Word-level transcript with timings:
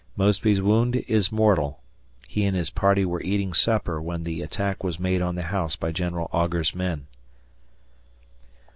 Mosby's 0.17 0.63
wound 0.63 0.95
is 1.07 1.31
mortal. 1.31 1.79
He 2.27 2.43
and 2.45 2.57
his 2.57 2.71
party 2.71 3.05
were 3.05 3.21
eating 3.21 3.53
supper 3.53 4.01
when 4.01 4.23
the 4.23 4.41
attack 4.41 4.83
was 4.83 4.99
made 4.99 5.21
on 5.21 5.35
the 5.35 5.43
house 5.53 5.75
by 5.75 5.91
General 5.91 6.27
Augur's 6.33 6.73
men. 6.73 7.05